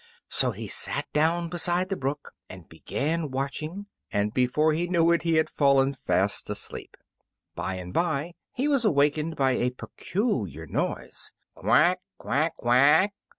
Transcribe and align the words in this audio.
So 0.29 0.49
he 0.49 0.67
sat 0.67 1.05
down 1.13 1.47
beside 1.47 1.89
the 1.89 1.95
brook 1.95 2.31
and 2.49 2.67
begun 2.67 3.29
watching, 3.29 3.85
and 4.11 4.33
before 4.33 4.73
he 4.73 4.87
knew 4.87 5.11
it 5.11 5.21
he 5.21 5.35
had 5.35 5.47
fallen 5.47 5.93
fast 5.93 6.49
asleep. 6.49 6.97
By 7.53 7.75
and 7.75 7.93
by 7.93 8.33
he 8.51 8.67
was 8.67 8.83
awakened 8.83 9.35
by 9.35 9.51
a 9.51 9.69
peculiar 9.69 10.65
noise. 10.65 11.33
"Quack, 11.53 11.99
quack, 12.17 12.55
quack!" 12.57 13.13